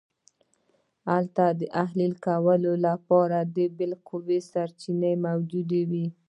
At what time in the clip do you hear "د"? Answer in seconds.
1.59-1.61